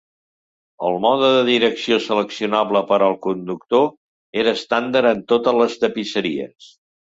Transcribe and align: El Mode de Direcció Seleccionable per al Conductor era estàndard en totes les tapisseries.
El 0.87 0.95
Mode 1.03 1.27
de 1.35 1.43
Direcció 1.49 1.99
Seleccionable 2.05 2.81
per 2.93 2.99
al 3.09 3.15
Conductor 3.27 3.87
era 4.45 4.57
estàndard 4.61 5.13
en 5.13 5.25
totes 5.35 5.63
les 5.63 5.81
tapisseries. 5.87 6.75